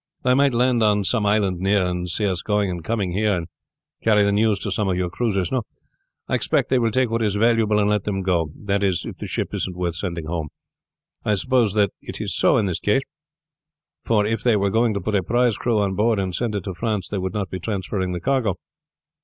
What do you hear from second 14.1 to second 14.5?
if